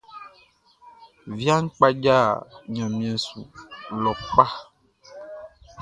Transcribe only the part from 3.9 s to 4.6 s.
lɔ kpa.